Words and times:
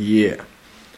Е. 0.00 0.40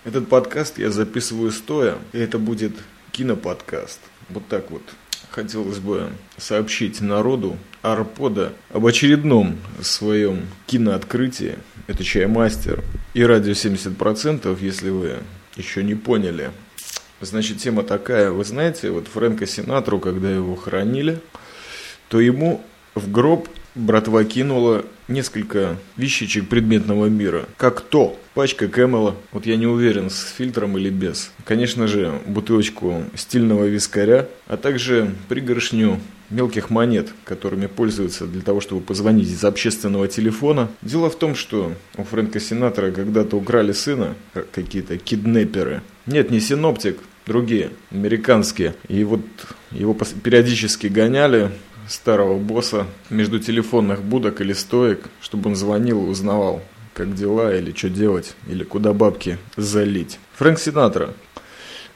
Этот 0.04 0.28
подкаст 0.28 0.78
я 0.78 0.90
записываю 0.90 1.50
стоя, 1.50 1.98
и 2.12 2.18
это 2.18 2.38
будет 2.38 2.72
киноподкаст. 3.10 4.00
Вот 4.28 4.46
так 4.46 4.70
вот. 4.70 4.82
Хотелось 5.30 5.78
бы 5.78 6.10
сообщить 6.36 7.00
народу 7.00 7.56
Арпода 7.82 8.52
об 8.70 8.86
очередном 8.86 9.58
своем 9.80 10.46
кинооткрытии. 10.66 11.58
Это 11.88 12.04
Чаймастер 12.04 12.84
и 13.14 13.24
радио 13.24 13.52
70%, 13.52 14.56
если 14.60 14.90
вы 14.90 15.18
еще 15.56 15.82
не 15.82 15.96
поняли. 15.96 16.52
Значит, 17.20 17.58
тема 17.58 17.82
такая, 17.82 18.30
вы 18.30 18.44
знаете, 18.44 18.90
вот 18.90 19.08
Фрэнка 19.08 19.46
Синатру, 19.46 19.98
когда 19.98 20.30
его 20.30 20.54
хоронили, 20.54 21.20
то 22.08 22.20
ему 22.20 22.64
в 22.94 23.10
гроб 23.10 23.48
братва 23.74 24.24
кинула 24.24 24.84
несколько 25.08 25.76
вещичек 25.96 26.48
предметного 26.48 27.06
мира. 27.06 27.46
Как 27.56 27.80
то, 27.80 28.18
пачка 28.34 28.68
Кэмела, 28.68 29.16
вот 29.32 29.46
я 29.46 29.56
не 29.56 29.66
уверен, 29.66 30.10
с 30.10 30.32
фильтром 30.36 30.78
или 30.78 30.90
без. 30.90 31.30
Конечно 31.44 31.86
же, 31.86 32.20
бутылочку 32.26 33.04
стильного 33.14 33.64
вискаря, 33.64 34.28
а 34.46 34.56
также 34.56 35.14
пригоршню 35.28 35.98
мелких 36.30 36.70
монет, 36.70 37.12
которыми 37.24 37.66
пользуются 37.66 38.26
для 38.26 38.40
того, 38.40 38.60
чтобы 38.60 38.80
позвонить 38.80 39.28
из 39.28 39.44
общественного 39.44 40.08
телефона. 40.08 40.70
Дело 40.80 41.10
в 41.10 41.16
том, 41.16 41.34
что 41.34 41.74
у 41.96 42.04
Фрэнка 42.04 42.40
Синатора 42.40 42.90
когда-то 42.90 43.36
украли 43.36 43.72
сына, 43.72 44.14
какие-то 44.52 44.96
киднеперы. 44.96 45.82
Нет, 46.06 46.30
не 46.30 46.40
синоптик, 46.40 46.98
другие, 47.26 47.70
американские. 47.90 48.74
И 48.88 49.04
вот 49.04 49.20
его 49.70 49.94
периодически 49.94 50.86
гоняли, 50.86 51.50
старого 51.92 52.38
босса 52.38 52.86
между 53.10 53.38
телефонных 53.38 54.02
будок 54.02 54.40
или 54.40 54.52
стоек, 54.52 55.08
чтобы 55.20 55.50
он 55.50 55.56
звонил 55.56 56.06
и 56.06 56.08
узнавал, 56.08 56.62
как 56.94 57.14
дела 57.14 57.54
или 57.54 57.72
что 57.72 57.90
делать, 57.90 58.34
или 58.48 58.64
куда 58.64 58.92
бабки 58.92 59.38
залить. 59.56 60.18
Фрэнк 60.36 60.58
Синатра. 60.58 61.10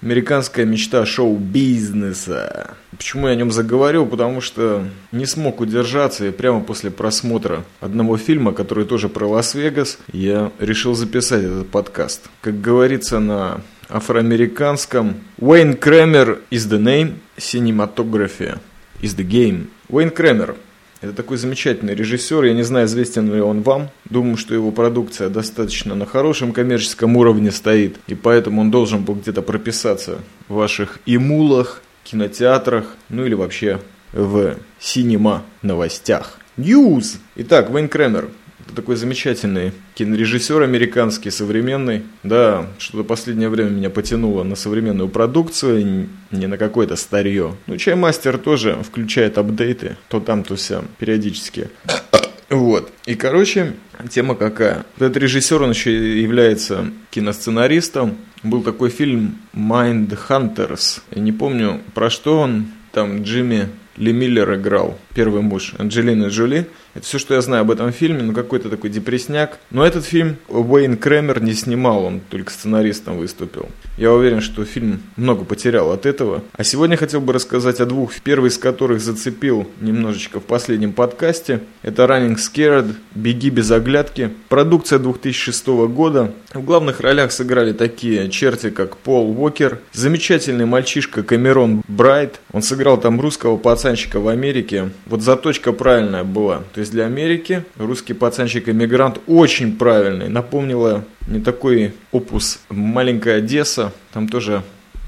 Американская 0.03 0.67
мечта 0.67 1.07
шоу-бизнеса. 1.07 2.75
Почему 2.91 3.29
я 3.29 3.33
о 3.33 3.37
нем 3.37 3.51
заговорил? 3.51 4.05
Потому 4.05 4.43
что 4.43 4.85
не 5.11 5.25
смог 5.25 5.61
удержаться 5.61 6.27
и 6.27 6.31
прямо 6.31 6.61
после 6.61 6.91
просмотра 6.91 7.65
одного 7.81 8.19
фильма, 8.19 8.53
который 8.53 8.85
тоже 8.85 9.09
про 9.09 9.27
Лас-Вегас, 9.27 9.99
я 10.13 10.53
решил 10.59 10.95
записать 10.95 11.45
этот 11.45 11.71
подкаст. 11.71 12.29
Как 12.43 12.61
говорится 12.61 13.21
на 13.21 13.63
афроамериканском, 13.89 15.15
Уэйн 15.39 15.75
Кремер 15.75 16.41
is 16.51 16.69
the 16.69 16.79
name, 16.79 17.15
синематография 17.39 18.59
is 19.01 19.17
the 19.17 19.27
game. 19.27 19.69
Уэйн 19.89 20.11
Кремер. 20.11 20.57
Это 21.01 21.13
такой 21.13 21.37
замечательный 21.37 21.95
режиссер, 21.95 22.45
я 22.45 22.55
не 22.55 22.63
знаю, 22.63 22.87
известен 22.87 23.33
ли 23.33 23.41
он 23.41 23.63
вам. 23.63 23.91
Думаю, 24.07 24.37
что 24.37 24.55
его 24.55 24.71
продукция 24.71 25.29
достаточно 25.29 25.95
на 25.95 26.07
хорошем 26.07 26.53
коммерческом 26.53 27.17
уровне 27.17 27.51
стоит, 27.51 27.97
и 28.07 28.15
поэтому 28.15 28.63
он 28.63 28.71
должен 28.71 29.05
был 29.05 29.15
где-то 29.15 29.43
прописаться 29.43 30.19
в 30.49 30.55
ваших 30.55 30.99
имулах, 31.07 31.83
кинотеатрах, 32.05 32.87
ну 33.11 33.25
или 33.25 33.35
вообще 33.35 33.81
в 34.13 34.57
синема 34.81 35.45
новостях. 35.63 36.39
Ньюз! 36.57 37.19
Итак, 37.37 37.71
Уэйн 37.71 37.89
Кремер– 37.89 38.29
такой 38.75 38.97
замечательный 38.97 39.73
кинорежиссер 39.95 40.63
американский, 40.63 41.31
современный. 41.31 42.03
Да, 42.23 42.67
что-то 42.79 43.05
последнее 43.05 43.49
время 43.49 43.71
меня 43.71 43.91
потянуло 43.91 44.43
на 44.43 44.57
современную 44.57 45.09
продукцию, 45.09 46.09
не 46.31 46.47
на 46.47 46.59
какое-то 46.59 46.97
старье. 46.97 47.57
Ну, 47.67 47.77
Чаймастер 47.77 48.39
тоже 48.39 48.79
включает 48.83 49.39
апдейты, 49.39 49.97
то 50.09 50.21
там, 50.21 50.43
то 50.43 50.57
сям, 50.57 50.87
периодически. 50.99 51.69
Вот. 52.49 52.93
И, 53.07 53.17
короче, 53.17 53.73
тема 54.09 54.37
какая. 54.37 54.87
Этот 54.99 55.17
режиссер, 55.17 55.61
он 55.61 55.71
еще 55.71 56.21
является 56.23 56.93
киносценаристом. 57.11 58.19
Был 58.45 58.63
такой 58.63 58.91
фильм 58.91 59.39
Mind 59.53 60.17
Hunters. 60.29 61.01
Я 61.11 61.23
не 61.23 61.33
помню, 61.33 61.81
про 61.93 62.09
что 62.09 62.39
он. 62.39 62.69
Там 62.93 63.25
Джимми 63.25 63.69
Ли 63.97 64.13
Миллер 64.13 64.55
играл, 64.55 64.99
первый 65.15 65.43
муж 65.43 65.75
Анджелины 65.79 66.27
Джоли. 66.27 66.69
Это 66.97 67.05
все, 67.05 67.19
что 67.19 67.35
я 67.35 67.43
знаю 67.43 67.61
об 67.61 67.71
этом 67.71 67.93
фильме, 67.93 68.23
ну 68.23 68.33
какой-то 68.33 68.71
такой 68.71 68.89
депресняк. 68.89 69.59
Но 69.71 69.85
этот 69.85 70.07
фильм 70.07 70.39
Уэйн 70.49 70.97
Кремер 70.97 71.43
не 71.43 71.53
снимал, 71.53 72.05
он 72.05 72.21
только 72.21 72.51
сценаристом 72.51 73.19
выступил. 73.19 73.69
Я 73.99 74.13
уверен, 74.13 74.41
что 74.41 74.65
фильм 74.65 75.03
много 75.17 75.45
потерял 75.45 75.93
от 75.93 76.07
этого. 76.07 76.43
А 76.53 76.65
сегодня 76.65 76.97
хотел 76.97 77.21
бы 77.21 77.35
рассказать 77.35 77.81
о 77.81 77.87
двух, 77.87 78.15
первый 78.21 78.49
из 78.49 78.57
которых 78.57 79.03
зацепил 79.03 79.69
немножечко 79.83 80.41
в 80.41 80.45
последнем 80.45 80.95
подкасте. 80.95 81.61
Это 81.83 82.05
Running 82.05 82.37
Scared, 82.37 82.95
Беги 83.15 83.51
без 83.51 83.71
оглядки. 83.71 84.31
Продукция 84.49 84.99
2006 84.99 85.67
года. 85.67 86.33
В 86.55 86.63
главных 86.63 87.01
ролях 87.01 87.33
сыграли 87.33 87.73
такие 87.73 88.31
черти, 88.31 88.71
как 88.71 88.97
Пол 88.97 89.39
Уокер, 89.39 89.81
замечательный 89.93 90.65
мальчишка 90.65 91.23
Камерон 91.23 91.83
Брайт. 91.89 92.41
Он 92.53 92.63
сыграл 92.63 92.99
там 92.99 93.21
русского 93.21 93.59
пацанчика 93.59 94.21
в 94.21 94.29
Америке. 94.29 94.91
Вот 95.05 95.21
заточка 95.21 95.73
правильная 95.73 96.25
была. 96.25 96.63
То 96.73 96.81
есть 96.87 96.93
для 96.93 97.07
Америки. 97.07 97.65
Русский 97.77 98.15
пацанчик-иммигрант 98.15 99.21
очень 99.27 99.77
правильный. 99.77 100.29
Напомнила 100.29 101.05
не 101.27 101.41
такой 101.41 101.93
опус 102.13 102.61
«Маленькая 102.71 103.39
Одесса». 103.39 103.93
Там 104.13 104.29
тоже 104.29 104.63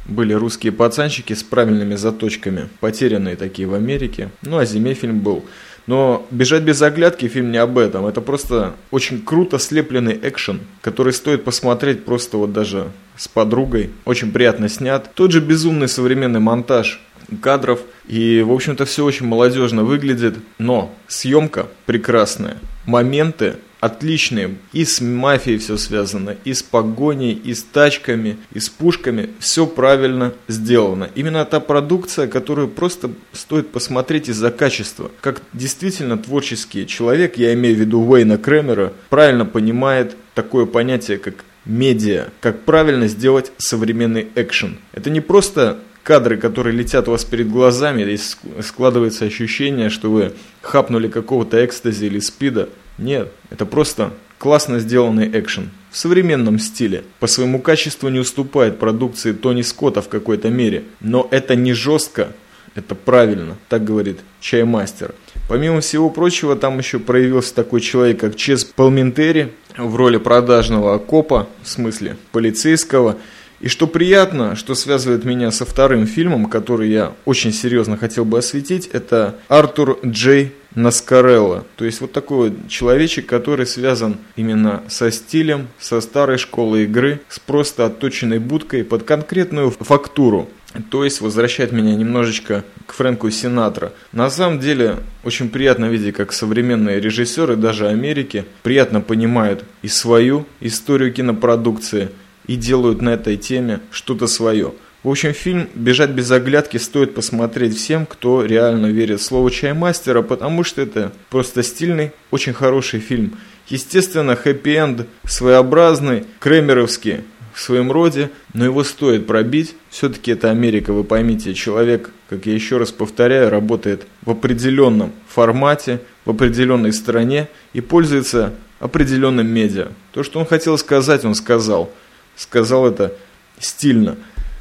были 0.07 0.33
русские 0.33 0.73
пацанчики 0.73 1.35
с 1.35 1.43
правильными 1.43 1.95
заточками, 1.95 2.69
потерянные 2.81 3.37
такие 3.37 3.69
в 3.69 3.75
Америке. 3.75 4.31
Ну, 4.43 4.59
о 4.59 4.65
зиме 4.65 4.95
фильм 4.95 5.21
был. 5.21 5.45
Но 5.87 6.27
«Бежать 6.31 6.65
без 6.65 6.83
оглядки» 6.83 7.29
фильм 7.29 7.53
не 7.53 7.59
об 7.59 7.79
этом. 7.79 8.07
Это 8.07 8.21
просто 8.21 8.75
очень 8.91 9.23
круто 9.23 9.59
слепленный 9.59 10.19
экшен, 10.21 10.61
который 10.83 11.13
стоит 11.13 11.45
посмотреть 11.45 12.05
просто 12.05 12.39
вот 12.39 12.53
даже 12.53 12.89
с 13.17 13.29
подругой. 13.29 13.91
Очень 14.05 14.33
приятно 14.33 14.69
снят. 14.69 15.09
Тот 15.15 15.31
же 15.31 15.41
безумный 15.41 15.89
современный 15.89 16.41
монтаж 16.41 17.01
кадров. 17.41 17.81
И, 18.07 18.43
в 18.43 18.53
общем-то, 18.53 18.85
все 18.85 19.05
очень 19.05 19.27
молодежно 19.27 19.85
выглядит. 19.85 20.37
Но 20.59 20.95
съемка 21.07 21.67
прекрасная. 21.87 22.59
Моменты 22.87 23.57
отличные. 23.81 24.57
И 24.73 24.85
с 24.85 25.01
мафией 25.01 25.59
все 25.59 25.77
связано, 25.77 26.37
и 26.45 26.53
с 26.53 26.63
погоней, 26.63 27.33
и 27.33 27.55
с 27.55 27.63
тачками, 27.63 28.37
и 28.53 28.61
с 28.61 28.69
пушками. 28.69 29.31
Все 29.39 29.67
правильно 29.67 30.33
сделано. 30.49 31.11
Именно 31.15 31.45
та 31.45 31.61
продукция, 31.61 32.27
которую 32.27 32.69
просто 32.69 33.11
стоит 33.33 33.71
посмотреть 33.71 34.29
из-за 34.29 34.51
качества. 34.51 35.11
Как 35.21 35.43
действительно 35.53 36.19
творческий 36.19 36.87
человек, 36.87 37.37
я 37.37 37.55
имею 37.55 37.77
в 37.77 37.79
виду 37.79 38.01
Уэйна 38.01 38.39
Кремера, 38.39 38.93
правильно 39.11 39.45
понимает 39.45 40.17
такое 40.35 40.67
понятие, 40.67 41.19
как 41.19 41.45
медиа, 41.65 42.29
как 42.41 42.63
правильно 42.63 43.07
сделать 43.09 43.53
современный 43.59 44.29
экшен. 44.35 44.79
Это 44.93 45.11
не 45.11 45.21
просто 45.21 45.79
кадры, 46.09 46.39
которые 46.39 46.75
летят 46.75 47.07
у 47.07 47.11
вас 47.11 47.27
перед 47.27 47.51
глазами, 47.51 48.01
и 48.01 48.17
складывается 48.63 49.27
ощущение, 49.27 49.91
что 49.91 50.11
вы 50.11 50.33
хапнули 50.63 51.07
какого-то 51.07 51.63
экстази 51.63 52.07
или 52.07 52.19
спида. 52.19 52.71
Нет, 52.97 53.31
это 53.51 53.67
просто 53.67 54.15
классно 54.39 54.79
сделанный 54.79 55.29
экшен. 55.39 55.69
В 55.91 55.99
современном 55.99 56.59
стиле. 56.59 57.05
По 57.21 57.27
своему 57.27 57.61
качеству 57.61 58.09
не 58.09 58.21
уступает 58.21 58.79
продукции 58.79 59.33
Тони 59.33 59.61
Скотта 59.61 60.01
в 60.01 60.09
какой-то 60.09 60.49
мере. 60.49 60.85
Но 61.01 61.29
это 61.31 61.55
не 61.57 61.75
жестко, 61.75 62.33
это 62.75 62.95
правильно, 62.95 63.59
так 63.69 63.85
говорит 63.85 64.21
Чаймастер. 64.41 65.15
Помимо 65.47 65.83
всего 65.83 66.09
прочего, 66.09 66.57
там 66.57 66.79
еще 66.79 67.01
проявился 67.01 67.55
такой 67.55 67.83
человек, 67.83 68.21
как 68.21 68.35
Чес 68.35 68.65
Палментери 68.65 69.53
в 69.77 69.95
роли 69.95 70.17
продажного 70.17 70.97
копа, 70.97 71.51
в 71.63 71.69
смысле 71.69 72.17
полицейского– 72.33 73.19
и 73.61 73.69
что 73.69 73.87
приятно, 73.87 74.55
что 74.55 74.75
связывает 74.75 75.25
меня 75.25 75.51
со 75.51 75.65
вторым 75.65 76.07
фильмом, 76.07 76.47
который 76.47 76.91
я 76.91 77.13
очень 77.25 77.53
серьезно 77.53 77.97
хотел 77.97 78.25
бы 78.25 78.39
осветить, 78.39 78.89
это 78.93 79.37
Артур 79.49 79.99
Джей 80.05 80.53
Наскарелло. 80.75 81.65
То 81.77 81.85
есть 81.85 82.01
вот 82.01 82.13
такой 82.13 82.51
вот 82.51 82.69
человечек, 82.69 83.27
который 83.27 83.67
связан 83.67 84.19
именно 84.37 84.83
со 84.87 85.11
стилем, 85.11 85.69
со 85.81 86.01
старой 86.01 86.39
школой 86.39 86.85
игры, 86.85 87.21
с 87.29 87.41
просто 87.41 87.87
отточенной 87.87 88.39
будкой 88.39 88.85
под 88.85 89.03
конкретную 89.03 89.71
фактуру. 89.71 90.49
То 90.91 91.03
есть 91.03 91.21
возвращает 91.21 91.73
меня 91.73 91.97
немножечко 91.97 92.63
к 92.87 92.93
Фрэнку 92.93 93.31
Синатра. 93.31 93.93
На 94.13 94.31
самом 94.31 94.61
деле 94.61 94.97
очень 95.25 95.49
приятно 95.49 95.87
видеть, 95.87 96.15
как 96.15 96.33
современные 96.33 97.01
режиссеры 97.01 97.57
даже 97.57 97.89
Америки 97.89 98.45
приятно 98.63 99.01
понимают 99.01 99.65
и 99.83 99.89
свою 99.89 100.47
историю 100.61 101.13
кинопродукции– 101.13 102.11
и 102.49 102.57
делают 102.57 103.01
на 103.01 103.11
этой 103.11 103.37
теме 103.37 103.79
что-то 103.93 104.27
свое. 104.27 104.75
В 105.05 105.11
общем, 105.11 105.33
фильм 105.33 105.69
«Бежать 105.75 106.11
без 106.11 106.29
оглядки» 106.33 106.77
стоит 106.77 107.15
посмотреть 107.15 107.77
всем, 107.77 108.05
кто 108.05 108.45
реально 108.45 108.87
верит 108.87 109.21
в 109.21 109.25
слово 109.25 109.49
«Чаймастера», 109.49 110.23
потому 110.23 110.65
что 110.65 110.83
это 110.83 111.13
просто 111.31 111.63
стильный, 111.63 112.11
очень 112.33 112.53
хороший 112.53 112.99
фильм. 112.99 113.39
Естественно, 113.69 114.35
хэппи-энд 114.35 115.07
своеобразный, 115.25 116.25
кремеровский 116.41 117.21
в 117.55 117.61
своем 117.61 117.93
роде, 117.93 118.31
но 118.55 118.65
его 118.65 118.83
стоит 118.83 119.27
пробить. 119.27 119.77
Все-таки 119.89 120.33
это 120.33 120.51
Америка, 120.51 120.93
вы 120.93 121.05
поймите, 121.05 121.55
человек, 121.55 122.11
как 122.29 122.47
я 122.47 122.55
еще 122.55 122.79
раз 122.79 122.91
повторяю, 122.91 123.51
работает 123.51 124.07
в 124.23 124.31
определенном 124.31 125.13
формате, 125.29 126.01
в 126.25 126.31
определенной 126.31 126.93
стране 126.93 127.49
и 127.73 127.81
пользуется 127.81 128.53
определенным 128.81 129.47
медиа. 129.47 129.89
То, 130.13 130.23
что 130.25 130.41
он 130.41 130.47
хотел 130.47 130.77
сказать, 130.77 131.25
он 131.25 131.35
сказал. 131.35 131.93
Сказал 132.39 132.87
это 132.87 133.15
стильно. 133.59 134.17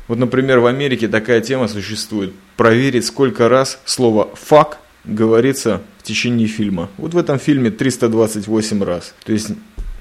Вот, 0.07 0.17
например, 0.17 0.59
в 0.59 0.65
Америке 0.65 1.07
такая 1.07 1.41
тема 1.41 1.67
существует. 1.67 2.33
Проверить, 2.55 3.05
сколько 3.05 3.47
раз 3.47 3.79
слово 3.85 4.29
«фак» 4.33 4.79
говорится 5.05 5.81
в 5.99 6.03
течение 6.03 6.47
фильма. 6.47 6.89
Вот 6.97 7.13
в 7.13 7.17
этом 7.17 7.37
фильме 7.37 7.69
328 7.69 8.83
раз. 8.83 9.13
То 9.23 9.31
есть 9.31 9.51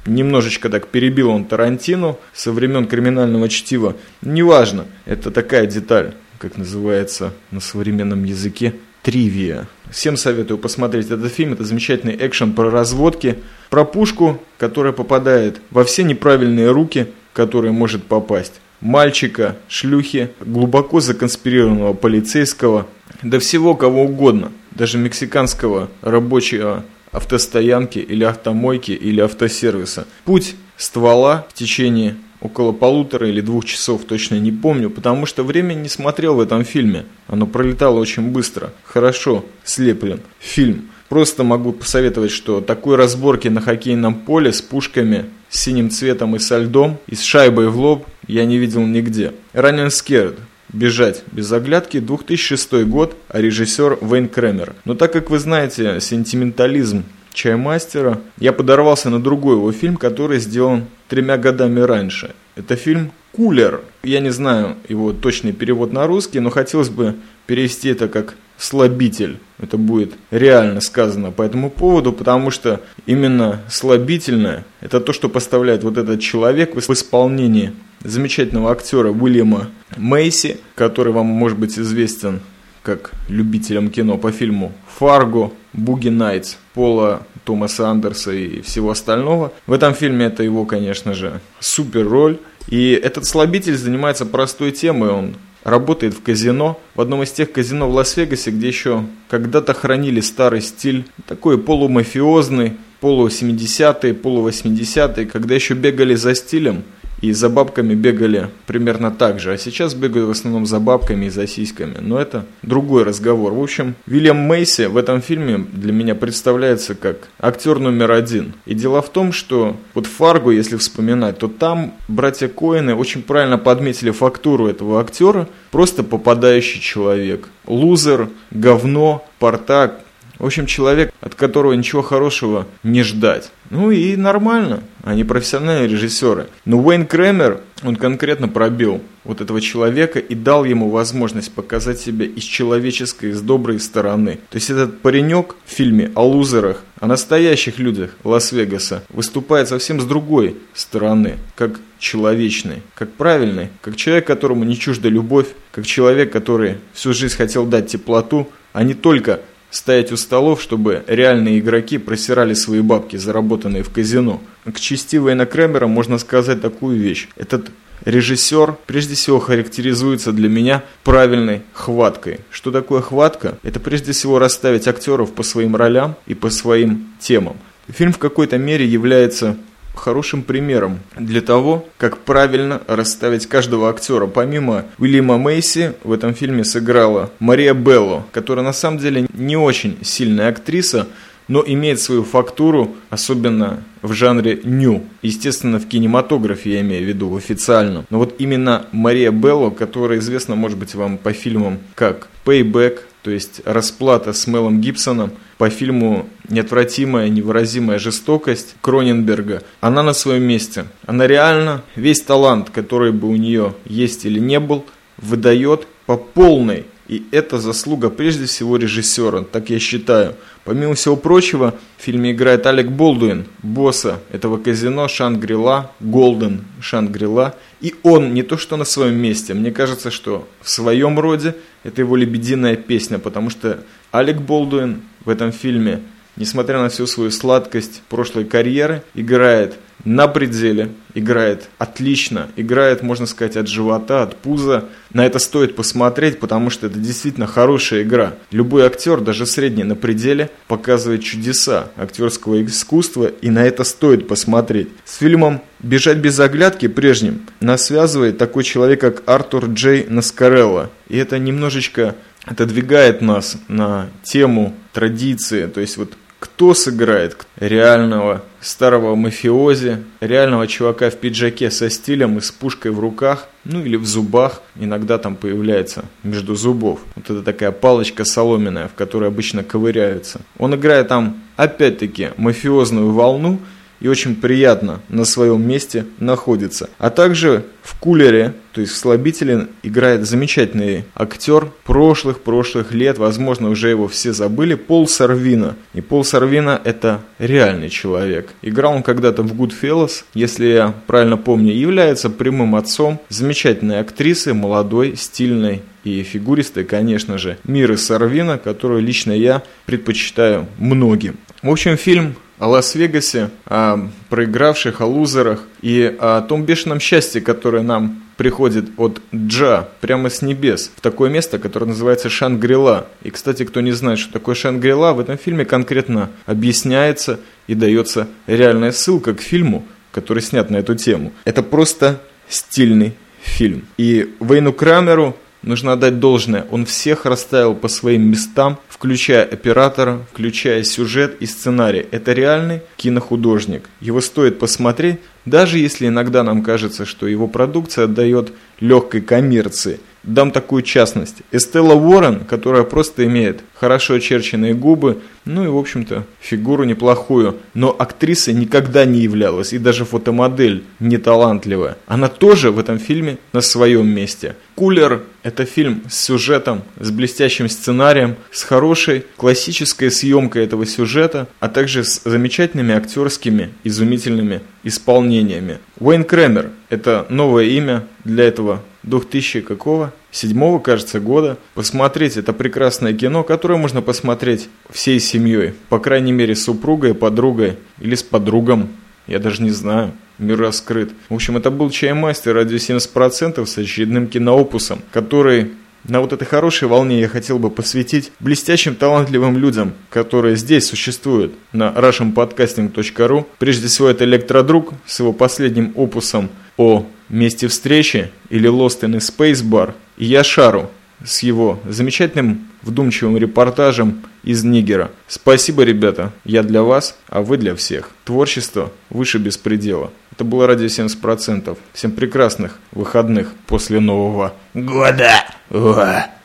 немножечко 0.07 0.71
так 0.71 0.89
перебил 0.89 1.29
он 1.29 1.45
Тарантину 1.45 2.19
со 2.33 2.51
времен 2.51 2.87
криминального 2.87 3.49
чтива. 3.51 3.95
Неважно, 4.23 4.87
это 5.05 5.31
такая 5.31 5.67
деталь, 5.67 6.15
как 6.39 6.57
называется 6.57 7.35
на 7.51 7.61
современном 7.61 8.25
языке, 8.25 8.75
тривия. 9.03 9.69
Всем 9.91 10.17
советую 10.17 10.57
посмотреть 10.57 11.11
этот 11.11 11.31
фильм. 11.31 11.53
Это 11.53 11.65
замечательный 11.65 12.17
экшен 12.19 12.55
про 12.55 12.71
разводки, 12.71 13.37
про 13.69 13.85
пушку, 13.85 14.43
которая 14.57 14.95
попадает 14.95 15.61
во 15.71 15.85
все 15.85 16.05
неправильные 16.05 16.71
руки, 16.71 17.09
которые 17.37 17.71
может 17.71 18.05
попасть. 18.05 18.55
Мальчика, 18.81 19.57
шлюхи, 19.69 20.31
глубоко 20.41 21.01
законспирированного 21.01 21.93
полицейского, 21.93 22.87
да 23.23 23.39
всего 23.39 23.75
кого 23.75 24.05
угодно, 24.05 24.53
даже 24.71 24.97
мексиканского 24.97 25.91
рабочего 26.01 26.83
автостоянки 27.13 27.99
или 27.99 28.25
автомойки 28.25 28.93
или 28.93 29.21
автосервиса. 29.21 30.07
Путь 30.25 30.57
ствола 30.79 31.47
в 31.51 31.53
течение 31.53 32.17
около 32.41 32.73
полутора 32.73 33.29
или 33.29 33.43
двух 33.43 33.67
часов, 33.67 34.05
точно 34.05 34.37
не 34.39 34.53
помню, 34.53 34.89
потому 34.89 35.27
что 35.27 35.43
время 35.43 35.75
не 35.75 35.91
смотрел 35.91 36.37
в 36.37 36.41
этом 36.41 36.65
фильме. 36.65 37.05
Оно 37.29 37.47
пролетало 37.47 37.99
очень 37.99 38.31
быстро. 38.31 38.73
Хорошо 38.83 39.45
слеплен 39.63 40.21
фильм. 40.39 40.89
Просто 41.09 41.45
могу 41.45 41.73
посоветовать, 41.73 42.33
что 42.33 42.61
такой 42.61 42.97
разборки 42.97 43.49
на 43.49 43.61
хоккейном 43.61 44.15
поле 44.15 44.53
с 44.53 44.61
пушками, 44.61 45.27
с 45.49 45.61
синим 45.61 45.91
цветом 45.91 46.35
и 46.37 46.39
со 46.39 46.59
льдом, 46.59 46.99
и 47.07 47.15
с 47.15 47.23
шайбой 47.23 47.69
в 47.69 47.79
лоб 47.79 48.07
я 48.27 48.45
не 48.45 48.59
видел 48.59 48.85
нигде. 48.85 49.33
Ранен 49.53 49.91
Скерд. 49.91 50.39
«Бежать 50.73 51.23
без 51.31 51.53
оглядки» 51.53 52.01
2006 52.01 52.85
год, 52.87 53.17
а 53.29 53.41
режиссер 53.41 53.99
Вейн 54.03 54.29
Кремер. 54.29 54.75
Но 54.85 54.95
так 54.95 55.13
как 55.13 55.31
вы 55.31 55.39
знаете 55.39 56.01
сентиментализм 56.01 57.05
Чаймастера, 57.33 58.21
я 58.39 58.53
подорвался 58.53 59.09
на 59.09 59.23
другой 59.23 59.57
его 59.57 59.71
фильм, 59.71 59.97
который 59.97 60.41
сделан 60.41 60.87
тремя 61.09 61.37
годами 61.39 61.81
раньше. 61.81 62.35
Это 62.57 62.75
фильм 62.75 63.13
«Кулер». 63.33 63.83
Я 64.03 64.21
не 64.21 64.31
знаю 64.31 64.77
его 64.89 65.13
точный 65.13 65.53
перевод 65.53 65.93
на 65.93 66.07
русский, 66.07 66.41
но 66.41 66.51
хотелось 66.51 66.89
бы 66.89 67.15
перевести 67.47 67.91
это 67.91 68.09
как 68.09 68.35
слабитель. 68.59 69.39
Это 69.59 69.77
будет 69.79 70.15
реально 70.31 70.81
сказано 70.81 71.31
по 71.31 71.43
этому 71.43 71.71
поводу, 71.71 72.13
потому 72.13 72.51
что 72.51 72.81
именно 73.07 73.63
слабительное– 73.69 74.65
это 74.81 75.01
то, 75.01 75.13
что 75.13 75.29
поставляет 75.29 75.83
вот 75.83 75.99
этот 75.99 76.21
человек 76.21 76.75
в 76.75 76.93
исполнении 76.93 77.73
замечательного 78.03 78.71
актера 78.71 79.11
Уильяма 79.11 79.69
Мейси, 79.97 80.59
который 80.75 81.13
вам 81.13 81.27
может 81.27 81.59
быть 81.59 81.79
известен 81.79 82.41
как 82.83 83.11
любителям 83.29 83.91
кино 83.91 84.17
по 84.17 84.31
фильму 84.31 84.73
«Фарго», 84.99 85.51
«Буги 85.73 86.09
Найтс», 86.09 86.57
Пола 86.73 87.27
Томаса 87.45 87.89
Андерса 87.89 88.33
и 88.33 88.61
всего 88.61 88.91
остального. 88.91 89.53
В 89.67 89.73
этом 89.73 89.93
фильме 89.93 90.27
это 90.27 90.45
его, 90.45 90.65
конечно 90.67 91.13
же, 91.13 91.41
супер 91.59 92.07
роль. 92.09 92.39
И 92.69 92.93
этот 92.93 93.27
слабитель 93.27 93.77
занимается 93.77 94.25
простой 94.25 94.71
темой, 94.71 95.11
он 95.11 95.35
работает 95.67 96.15
в 96.15 96.23
казино, 96.23 96.81
в 96.95 97.01
одном 97.01 97.25
из 97.25 97.33
тех 97.33 97.51
казино 97.51 97.91
в 97.91 97.95
Лас-Вегасе, 97.95 98.53
где 98.53 98.69
еще 98.69 99.05
когда-то 99.29 99.75
хранили 99.75 100.21
старый 100.21 100.63
стиль, 100.63 101.07
такой 101.27 101.59
полумафиозный, 101.59 102.75
полу-70-е, 103.01 104.15
полу-80-е, 104.15 105.27
когда 105.27 105.55
еще 105.57 105.75
бегали 105.75 106.15
за 106.15 106.35
стилем– 106.35 106.85
и 107.21 107.33
за 107.33 107.49
бабками 107.49 107.95
бегали 107.95 108.51
примерно 108.67 109.11
так 109.11 109.41
же, 109.41 109.53
а 109.53 109.59
сейчас 109.59 109.95
бегают 109.95 110.29
в 110.29 110.31
основном 110.31 110.67
за 110.67 110.81
бабками 110.81 111.27
и 111.27 111.31
за 111.31 111.47
сиськами. 111.47 111.97
Но 112.01 112.19
это 112.19 112.47
другой 112.63 113.05
разговор. 113.05 113.53
В 113.53 113.63
общем, 113.63 113.95
Вильям 114.07 114.39
Мейси 114.39 114.87
в 114.87 114.97
этом 114.97 115.23
фильме 115.23 115.65
для 115.73 115.93
меня 115.93 116.15
представляется 116.15 116.95
как 116.95 117.29
актер 117.39 117.79
номер 117.79 118.13
один. 118.13 118.55
И 118.67 118.75
дело 118.75 119.03
в 119.03 119.09
том, 119.09 119.33
что 119.33 119.77
вот 119.95 120.07
Фарго, 120.07 120.51
если 120.51 120.77
вспоминать, 120.77 121.39
то 121.39 121.49
там 121.49 121.95
братья 122.09 122.49
Коины 122.49 122.95
очень 122.95 123.23
правильно 123.23 123.59
подметили 123.59 124.11
фактуру 124.11 124.67
этого 124.67 125.01
актера, 125.01 125.49
просто 125.71 126.03
попадающий 126.03 126.81
человек. 126.81 127.49
Лузер, 127.67 128.29
говно, 128.51 129.25
портак, 129.39 130.01
в 130.39 130.47
общем, 130.47 130.67
человек, 130.67 131.13
от 131.21 131.35
которого 131.35 131.73
ничего 131.73 132.03
хорошего 132.03 132.67
не 132.83 133.03
ждать. 133.03 133.51
Ну 133.71 133.91
и 133.91 134.17
нормально, 134.17 134.83
они 135.03 135.25
профессиональные 135.25 135.89
режиссеры. 135.89 136.47
Но 136.65 136.79
Уэйн 136.79 137.07
Кремер, 137.07 137.61
он 137.83 137.97
конкретно 137.97 138.49
пробил 138.49 139.01
вот 139.25 139.41
этого 139.41 139.61
человека 139.61 140.19
и 140.19 140.35
дал 140.35 140.65
ему 140.65 140.89
возможность 140.91 141.53
показать 141.53 141.99
себя 141.99 142.27
из 142.27 142.45
человеческой, 142.45 143.31
из 143.31 143.41
доброй 143.41 143.81
стороны. 143.81 144.39
То 144.51 144.57
есть 144.57 144.71
этот 144.71 145.01
паренек 145.01 145.57
в 145.65 145.73
фильме 145.73 146.11
о 146.15 146.25
лузерах, 146.25 146.83
о 147.01 147.07
настоящих 147.07 147.79
людях 147.79 148.11
Лас-Вегаса 148.25 149.03
выступает 149.09 149.69
совсем 149.69 150.01
с 150.01 150.05
другой 150.05 150.57
стороны, 150.75 151.37
как 151.55 151.81
человечный, 151.99 152.83
как 152.95 153.13
правильный, 153.13 153.69
как 153.81 153.97
человек, 153.97 154.27
которому 154.27 154.65
не 154.65 154.79
чужда 154.79 155.09
любовь, 155.09 155.49
как 155.73 155.87
человек, 155.87 156.33
который 156.33 156.77
всю 156.93 157.13
жизнь 157.13 157.37
хотел 157.37 157.67
дать 157.67 157.89
теплоту, 157.89 158.49
а 158.73 158.83
не 158.85 158.95
только 158.95 159.41
стоять 159.71 160.13
у 160.13 160.17
столов, 160.17 160.63
чтобы 160.63 161.05
реальные 161.07 161.59
игроки 161.59 161.99
просирали 161.99 162.55
свои 162.55 162.81
бабки, 162.81 163.17
заработанные 163.17 163.83
в 163.83 163.91
казино. 163.91 164.41
К 164.65 164.79
чести 164.81 165.17
Вейна 165.17 165.47
Кремера 165.47 165.87
можно 165.87 166.19
сказать 166.19 166.61
такую 166.61 166.99
вещь. 166.99 167.29
Этот 167.37 167.71
режиссер 168.05 168.77
прежде 168.87 169.15
всего 169.15 169.41
характеризуется 169.41 170.33
для 170.33 170.49
меня 170.49 170.83
правильной 171.05 171.63
хваткой. 171.73 172.41
Что 172.51 172.71
такое 172.71 173.01
хватка? 173.01 173.59
Это 173.63 173.81
прежде 173.81 174.13
всего 174.13 174.39
расставить 174.39 174.89
актеров 174.89 175.33
по 175.33 175.43
своим 175.43 175.77
ролям 175.77 176.17
и 176.27 176.35
по 176.35 176.51
своим 176.51 177.09
темам. 177.21 177.57
Фильм 177.89 178.13
в 178.13 178.19
какой-то 178.19 178.59
мере 178.59 178.87
является 178.87 179.57
хорошим 179.99 180.43
примером 180.43 181.01
для 181.19 181.41
того, 181.41 181.87
как 181.99 182.19
правильно 182.19 182.81
расставить 182.87 183.47
каждого 183.47 183.91
актера. 183.91 184.27
Помимо 184.27 184.85
Уильяма 184.99 185.39
Мейси 185.39 185.93
в 186.05 186.13
этом 186.13 186.35
фильме 186.35 186.65
сыграла 186.65 187.31
Мария 187.39 187.75
Белло, 187.75 188.25
которая 188.33 188.65
на 188.65 188.73
самом 188.73 188.99
деле 188.99 189.27
не 189.33 189.57
очень 189.57 189.99
сильная 190.03 190.49
актриса, 190.49 191.09
но 191.49 191.63
имеет 191.65 192.01
свою 192.01 192.25
фактуру, 192.25 192.97
особенно 193.11 193.85
в 194.03 194.13
жанре 194.13 194.61
ню. 194.65 195.05
Естественно, 195.23 195.79
в 195.79 195.87
кинематографе 195.87 196.75
я 196.75 196.81
имею 196.81 197.05
в 197.05 197.09
виду, 197.09 197.29
в 197.29 197.37
официальном. 197.37 198.05
Но 198.11 198.19
вот 198.19 198.35
именно 198.39 198.87
Мария 198.93 199.31
Белло, 199.31 199.71
которая 199.71 200.19
известна, 200.19 200.55
может 200.57 200.79
быть, 200.79 200.95
вам 200.95 201.19
по 201.19 201.33
фильмам 201.33 201.79
как 201.95 202.29
«Payback», 202.45 203.01
то 203.27 203.33
есть 203.33 203.61
«Расплата» 203.65 204.33
с 204.33 204.47
Мелом 204.47 204.81
Гибсоном, 204.81 205.33
по 205.59 205.69
фильму 205.69 206.29
«Неотвратимая, 206.49 207.29
невыразимая 207.29 207.99
жестокость» 207.99 208.77
Кроненберга, 208.81 209.65
она 209.81 210.05
на 210.05 210.13
своем 210.13 210.45
месте. 210.45 210.85
Она 211.07 211.27
реально 211.27 211.83
весь 211.97 212.21
талант, 212.21 212.71
который 212.71 213.11
бы 213.11 213.27
у 213.27 213.35
нее 213.35 213.75
есть 213.85 214.27
или 214.27 214.39
не 214.39 214.61
был, 214.61 214.87
выдает 215.17 215.89
по 216.07 216.17
полной. 216.17 216.87
И 217.09 217.25
это 217.31 217.59
заслуга 217.59 218.11
прежде 218.11 218.47
всего 218.47 218.77
режиссера, 218.77 219.43
так 219.43 219.71
я 219.71 219.79
считаю. 219.79 220.35
Помимо 220.65 220.95
всего 220.95 221.15
прочего, 221.17 221.75
в 221.97 222.03
фильме 222.03 222.33
играет 222.33 222.67
Алек 222.67 222.89
Болдуин, 222.89 223.47
босса 223.63 224.21
этого 224.33 224.59
казино 224.59 225.07
Шангрила, 225.07 225.93
Голден 226.01 226.65
Шангрила. 226.81 227.55
И 227.81 227.95
он 228.03 228.35
не 228.35 228.43
то 228.43 228.59
что 228.59 228.77
на 228.77 228.85
своем 228.85 229.15
месте, 229.17 229.55
мне 229.55 229.71
кажется, 229.71 230.11
что 230.11 230.49
в 230.61 230.69
своем 230.69 231.21
роде 231.21 231.55
это 231.85 232.01
его 232.01 232.17
лебединая 232.17 232.75
песня, 232.75 233.19
потому 233.19 233.51
что 233.51 233.85
Алек 234.11 234.39
Болдуин 234.39 235.03
в 235.25 235.31
этом 235.31 235.53
фильме, 235.53 236.01
несмотря 236.35 236.81
на 236.81 236.89
всю 236.89 237.07
свою 237.07 237.31
сладкость 237.31 238.03
прошлой 238.09 238.45
карьеры, 238.45 239.03
играет 239.15 239.77
на 240.05 240.27
пределе, 240.27 240.91
играет 241.17 241.71
отлично, 241.79 242.51
играет, 242.57 243.03
можно 243.03 243.25
сказать, 243.25 243.57
от 243.57 243.69
живота, 243.69 244.23
от 244.23 244.37
пуза. 244.37 244.85
На 245.15 245.25
это 245.25 245.39
стоит 245.39 245.75
посмотреть, 245.75 246.39
потому 246.39 246.69
что 246.69 246.87
это 246.87 246.99
действительно 246.99 247.47
хорошая 247.47 248.03
игра. 248.03 248.35
Любой 248.51 248.85
актер, 248.85 249.23
даже 249.23 249.47
средний 249.47 249.83
на 249.83 249.97
пределе, 249.97 250.51
показывает 250.69 251.25
чудеса 251.25 251.89
актерского 251.97 252.63
искусства, 252.63 253.27
и 253.27 253.49
на 253.49 253.65
это 253.65 253.83
стоит 253.83 254.29
посмотреть. 254.29 254.89
С 255.07 255.17
фильмом 255.17 255.63
«Бежать 255.81 256.19
без 256.19 256.39
оглядки» 256.39 256.87
прежним 256.87 257.41
нас 257.61 257.87
связывает 257.87 258.37
такой 258.37 258.63
человек, 258.63 259.01
как 259.01 259.23
Артур 259.27 259.67
Джей 259.67 260.05
Наскарелло. 260.09 260.91
И 261.09 261.17
это 261.17 261.39
немножечко 261.39 262.15
отодвигает 262.45 263.23
нас 263.23 263.57
на 263.69 264.11
тему 264.23 264.75
традиции, 264.93 265.67
то 265.67 265.81
есть 265.81 265.97
вот 265.97 266.13
кто 266.57 266.73
сыграет 266.73 267.47
реального 267.61 268.43
старого 268.63 269.15
мафиози, 269.15 269.99
реального 270.23 270.67
чувака 270.67 271.11
в 271.11 271.17
пиджаке 271.17 271.71
со 271.71 271.91
стилем 271.91 272.39
и 272.39 272.41
с 272.41 272.51
пушкой 272.51 272.93
в 272.93 272.99
руках, 272.99 273.49
ну 273.65 273.85
или 273.85 273.97
в 273.97 274.07
зубах, 274.07 274.63
иногда 274.75 275.19
там 275.19 275.37
появляется 275.37 276.07
между 276.23 276.55
зубов. 276.55 277.01
Вот 277.15 277.27
это 277.27 277.43
такая 277.43 277.73
палочка 277.73 278.25
соломенная, 278.25 278.89
в 278.89 278.95
которой 278.95 279.29
обычно 279.29 279.65
ковыряются. 279.65 280.41
Он 280.57 280.75
играет 280.75 281.09
там, 281.09 281.43
опять-таки, 281.57 282.31
мафиозную 282.39 283.13
волну, 283.13 283.61
и 284.01 284.09
очень 284.09 284.37
приятно 284.37 285.01
на 285.09 285.25
своем 285.25 285.67
месте 285.67 286.07
находится. 286.19 286.91
А 286.99 287.11
также 287.11 287.65
в 287.83 287.99
кулере, 287.99 288.55
то 288.73 288.81
есть 288.81 288.93
в 288.93 288.97
слабителе, 288.97 289.69
играет 289.83 290.27
замечательный 290.27 291.05
актер 291.15 291.71
прошлых-прошлых 291.85 292.93
лет, 292.93 293.19
возможно, 293.19 293.71
уже 293.71 293.89
его 293.89 294.09
все 294.09 294.33
забыли, 294.33 294.75
Пол 294.75 295.07
Сарвина. 295.07 295.77
И 295.95 296.01
Пол 296.01 296.25
Сарвина 296.25 296.81
это 296.83 297.23
реальный 297.39 297.89
человек. 297.89 298.49
Играл 298.63 298.97
он 298.97 299.03
когда-то 299.03 299.43
в 299.43 299.53
Goodfellas, 299.53 300.25
если 300.35 300.67
я 300.67 300.95
правильно 301.07 301.37
помню, 301.37 301.73
является 301.73 302.29
прямым 302.29 302.75
отцом 302.75 303.21
замечательной 303.29 304.01
актрисы, 304.01 304.53
молодой, 304.53 305.17
стильной 305.17 305.83
и 306.03 306.23
фигуристой, 306.23 306.85
конечно 306.85 307.39
же, 307.39 307.59
Миры 307.65 307.97
Сарвина, 307.97 308.59
которую 308.59 309.03
лично 309.03 309.33
я 309.33 309.63
предпочитаю 309.87 310.67
многим. 310.79 311.37
В 311.63 311.71
общем, 311.71 311.97
фильм 311.97 312.37
о 312.59 312.69
Лас-Вегасе, 312.69 313.51
о 313.67 314.09
проигравших, 314.29 315.01
о 315.01 315.07
лузерах 315.07 315.63
и 315.83 316.17
о 316.19 316.41
том 316.43 316.65
бешеном 316.65 317.01
счастье, 317.01 317.41
которое 317.41 317.83
нам 317.83 318.23
приходит 318.37 318.87
от 318.97 319.21
Джа 319.35 319.89
прямо 320.01 320.31
с 320.31 320.43
небес 320.43 320.91
в 320.95 321.01
такое 321.01 321.31
место, 321.31 321.59
которое 321.59 321.87
называется 321.87 322.29
Шангрила. 322.29 323.09
И, 323.23 323.31
кстати, 323.31 323.65
кто 323.65 323.81
не 323.81 323.93
знает, 323.93 324.19
что 324.19 324.33
такое 324.33 324.55
Шангрила, 324.55 325.13
в 325.13 325.21
этом 325.21 325.39
фильме 325.39 325.65
конкретно 325.65 326.31
объясняется 326.45 327.41
и 327.67 327.75
дается 327.75 328.29
реальная 328.47 328.93
ссылка 328.93 329.35
к 329.35 329.41
фильму, 329.41 329.87
который 330.13 330.43
снят 330.43 330.71
на 330.71 330.77
эту 330.77 330.95
тему. 330.95 331.33
Это 331.45 331.63
просто 331.63 332.21
стильный 332.49 333.15
фильм. 333.41 333.87
И 333.97 334.35
Вейну 334.41 334.73
Крамеру 334.73 335.37
нужно 335.67 335.93
отдать 335.93 336.19
должное. 336.19 336.67
Он 336.71 336.87
всех 336.87 337.27
расставил 337.27 337.75
по 337.75 337.89
своим 337.89 338.31
местам, 338.31 338.79
включая 338.89 339.45
оператора, 339.45 340.25
включая 340.33 340.83
сюжет 340.85 341.37
и 341.41 341.47
сценарий. 341.47 342.07
Это 342.11 342.33
реальный 342.33 342.81
кинохудожник. 342.97 343.91
Его 344.01 344.21
стоит 344.23 344.59
посмотреть, 344.59 345.19
даже 345.45 345.79
если 345.79 346.07
иногда 346.07 346.43
нам 346.43 346.63
кажется, 346.63 347.05
что 347.05 347.27
его 347.27 347.49
продукция 347.49 348.05
отдает 348.05 348.53
легкой 348.81 349.21
коммерции. 349.21 350.01
Дам 350.27 350.51
такую 350.51 350.83
частность. 350.83 351.37
Эстелла 351.53 351.95
Уоррен, 351.95 352.41
которая 352.41 352.83
просто 352.83 353.25
имеет 353.27 353.61
хорошо 353.75 354.15
очерченные 354.15 354.75
губы, 354.75 355.23
ну 355.45 355.65
и, 355.65 355.69
в 355.69 355.77
общем-то, 355.77 356.25
фигуру 356.41 356.83
неплохую, 356.83 357.59
но 357.75 357.95
актрисой 357.97 358.53
никогда 358.55 359.05
не 359.05 359.21
являлась, 359.21 359.73
и 359.73 359.79
даже 359.79 360.05
фотомодель 360.05 360.83
не 360.99 361.19
талантливая. 361.19 361.97
Она 362.07 362.27
тоже 362.27 362.73
в 362.73 362.81
этом 362.81 362.99
фильме 362.99 363.39
на 363.53 363.61
своем 363.61 364.09
месте. 364.09 364.57
«Кулер»— 364.75 365.23
это 365.45 365.65
фильм 365.65 366.03
с 366.09 366.19
сюжетом, 366.25 366.83
с 366.99 367.13
блестящим 367.13 367.69
сценарием, 367.69 368.35
с 368.51 368.65
хорошей 368.65 369.25
классической 369.37 370.11
съемкой 370.11 370.65
этого 370.65 370.87
сюжета, 370.87 371.47
а 371.61 371.69
также 371.69 372.03
с 372.03 372.23
замечательными 372.25 372.95
актерскими, 372.95 373.71
изумительными 373.85 374.61
исполнениями. 374.83 375.79
Уэйн 376.01 376.25
Кремер– 376.25 376.71
это 376.89 377.27
новое 377.29 377.65
имя 377.67 378.05
для 378.25 378.45
этого 378.45 378.83
2000 379.07 379.63
какого? 379.63 380.13
Седьмого, 380.31 380.79
кажется, 380.79 381.19
года. 381.21 381.59
Посмотреть 381.75 382.37
это 382.37 382.53
прекрасное 382.53 383.15
кино, 383.15 383.43
которое 383.43 383.79
можно 383.79 384.03
посмотреть 384.03 384.69
всей 384.91 385.19
семьей. 385.19 385.73
По 385.89 385.99
крайней 385.99 386.33
мере, 386.33 386.55
с 386.55 386.65
супругой, 386.65 387.15
подругой 387.15 387.79
или 387.99 388.15
с 388.15 388.23
подругом. 388.23 388.89
Я 389.27 389.39
даже 389.39 389.63
не 389.63 389.71
знаю. 389.71 390.13
Мир 390.39 390.59
раскрыт. 390.59 391.13
В 391.31 391.35
общем, 391.35 391.57
это 391.57 391.71
был 391.71 391.89
Чаймастер 391.89 392.55
радио 392.55 392.77
70% 392.77 393.65
с 393.65 393.79
очередным 393.79 394.27
киноопусом, 394.27 395.01
который 395.11 395.71
на 396.09 396.21
вот 396.21 396.33
этой 396.33 396.45
хорошей 396.45 396.89
волне 396.89 397.21
я 397.21 397.29
хотел 397.29 397.59
бы 397.59 397.71
посвятить 397.71 398.31
блестящим 398.39 398.95
талантливым 398.95 399.57
людям, 399.57 399.95
которые 400.11 400.57
здесь 400.57 400.87
существуют 400.87 401.55
на 401.73 401.89
russianpodcasting.ru. 401.89 403.47
Прежде 403.59 403.89
всего, 403.89 404.09
это 404.09 404.25
Электродруг 404.25 404.93
с 405.07 405.19
его 405.19 405.33
последним 405.33 405.93
опусом 405.97 406.51
о 406.77 407.07
месте 407.29 407.69
встречи 407.69 408.31
или 408.51 408.71
Lost 408.71 409.01
in 409.01 409.17
Space 409.19 409.63
Bar, 409.65 409.95
и 410.17 410.41
Шару 410.43 410.91
с 411.25 411.43
его 411.43 411.81
замечательным 411.89 412.69
вдумчивым 412.83 413.37
репортажем 413.37 414.23
из 414.43 414.65
Нигера. 414.65 415.11
Спасибо, 415.27 415.83
ребята, 415.83 416.33
я 416.45 416.63
для 416.63 416.83
вас, 416.83 417.19
а 417.29 417.43
вы 417.43 417.57
для 417.57 417.75
всех. 417.75 418.11
Творчество 418.25 418.93
выше 419.11 419.39
беспредела. 419.39 420.11
Это 420.33 420.45
было 420.45 420.67
радио 420.67 420.87
70%. 420.87 421.77
Всем 421.93 422.13
прекрасных 422.13 422.79
выходных 422.93 423.53
после 423.67 424.01
Нового 424.01 424.55
года. 424.75 426.36